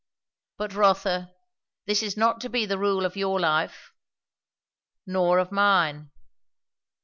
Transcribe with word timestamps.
But, 0.57 0.73
Rotha, 0.73 1.31
this 1.85 2.01
is 2.01 2.17
not 2.17 2.41
to 2.41 2.49
be 2.49 2.65
the 2.65 2.79
rule 2.79 3.05
of 3.05 3.15
your 3.15 3.39
life, 3.39 3.91
nor 5.05 5.37
of 5.37 5.51
mine." 5.51 6.09